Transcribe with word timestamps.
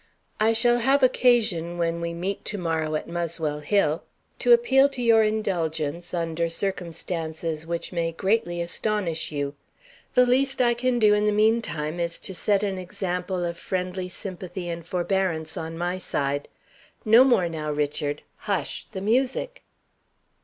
I 0.39 0.53
shall 0.53 0.79
have 0.79 1.03
occasion, 1.03 1.77
when 1.77 2.01
we 2.01 2.11
meet 2.11 2.43
to 2.45 2.57
morrow 2.57 2.95
at 2.95 3.07
Muswell 3.07 3.59
Hill, 3.59 4.01
to 4.39 4.51
appeal 4.51 4.89
to 4.89 4.99
your 4.99 5.21
indulgence 5.21 6.11
under 6.11 6.49
circumstances 6.49 7.67
which 7.67 7.91
may 7.91 8.11
greatly 8.11 8.61
astonish 8.61 9.31
you. 9.31 9.53
The 10.15 10.25
least 10.25 10.59
I 10.59 10.73
can 10.73 10.97
do, 10.97 11.13
in 11.13 11.27
the 11.27 11.31
meantime, 11.31 11.99
is 11.99 12.17
to 12.17 12.33
set 12.33 12.63
an 12.63 12.79
example 12.79 13.45
of 13.45 13.59
friendly 13.59 14.09
sympathy 14.09 14.69
and 14.69 14.83
forbearance 14.83 15.55
on 15.55 15.77
my 15.77 15.99
side. 15.99 16.47
No 17.05 17.23
more 17.23 17.47
now, 17.47 17.71
Richard. 17.71 18.23
Hush! 18.39 18.87
the 18.93 19.01
music!" 19.01 19.61